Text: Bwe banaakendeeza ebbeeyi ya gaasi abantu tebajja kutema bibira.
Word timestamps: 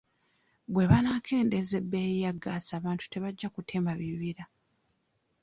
Bwe 0.73 0.83
banaakendeeza 0.91 1.73
ebbeeyi 1.81 2.17
ya 2.25 2.31
gaasi 2.43 2.71
abantu 2.79 3.03
tebajja 3.07 3.47
kutema 3.55 3.91
bibira. 3.99 4.43